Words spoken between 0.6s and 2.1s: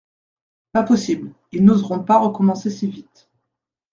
Pas possible, ils n'oseront